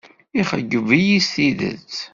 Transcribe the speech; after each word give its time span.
Ixeyyeb-iyi 0.41 1.19
s 1.27 1.27
tidet. 1.33 1.93